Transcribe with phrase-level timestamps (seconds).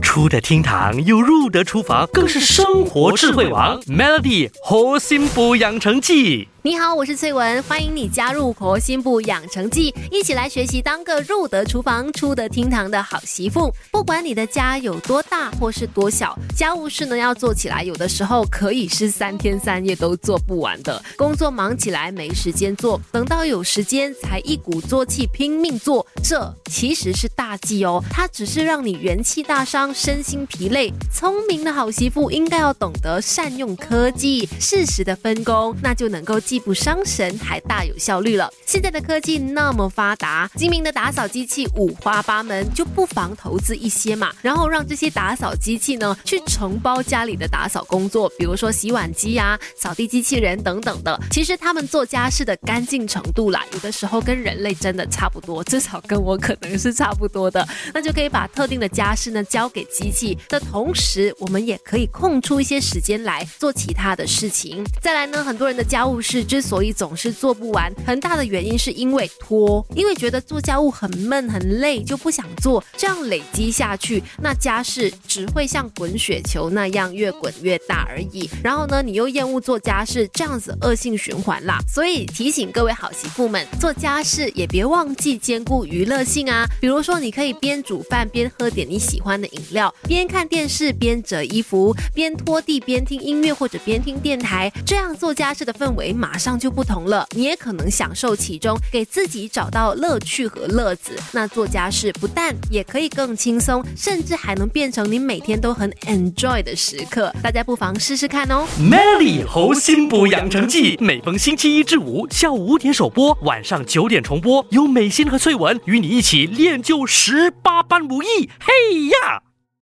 [0.00, 3.80] 出得厅堂又入得厨房，更是生活智慧王。
[3.82, 6.48] Melody 核心补养成记。
[6.62, 13.72] 你好，我是翠文，欢迎你加入婆心部养成记，一起来学习当个入得厨房、出得厅堂的好媳妇。
[13.90, 21.02] 不管你的家有多大或是多小，家务事呢要做起来，有的时候可以是三天三夜都做不完的。
[21.16, 28.04] 工作忙起来没时间做，等到有时间才一鼓作气拼命做，这其实是大忌哦。
[28.10, 30.92] 它只是让你元气大伤、身心疲累。
[31.10, 36.38] 聪明的好媳妇应该要懂得善用科技，适时的分工，那就能够。
[36.50, 38.52] 既不伤神，还大有效率了。
[38.66, 44.32] 现在的科技那么发达，精明的打扫机器五花八门，就不妨投资一些嘛。
[44.42, 51.16] 然后让这些打扫机器呢，去承包家里的打扫工作，比如说洗碗机呀、扫地机器人等等的。
[51.30, 57.64] 其实他们做家事的干净程度啦，有的时候跟人类真的差不多，至少跟我可能是差不多的。
[57.94, 64.84] 那就可以把特定的家事呢交给机器的同时，我们也可以空出一些时间来做其他的事情。
[65.00, 66.39] 再来呢，很多人的家务事。
[66.44, 72.82] 之所以总是做不完，很大的原因是因为拖，因为觉得做家务很闷很累，就不想做。
[72.96, 78.48] 这样累积下去，那家事只会像滚雪球那样越滚越大而已。
[78.62, 81.78] 然后呢，你又厌恶做家事，这样子恶性循环啦。
[81.88, 86.66] 所以提醒各位好媳妇们，做家事也别忘记兼顾娱乐性啊。
[86.80, 94.70] 比如说，你可以边煮饭边喝点你喜欢的饮料，边看电视边折衣服，边拖地边听音乐或者边听电台。
[94.86, 101.18] 这样做家事的氛围马马上就不同了，你也可能享受其中，给自己找到乐趣和乐子。
[101.32, 107.34] 那做家事不但也可以更轻松，甚至还能变成你每天都很 enjoy 的时刻。
[107.42, 108.64] 大家不妨试试看哦。
[108.78, 118.48] Melody 猴心补养成记，每逢星期一至五下午五点首播，晚上九点重播，有美心和翠文与你一起练就十八般武艺。
[118.60, 119.49] 嘿呀！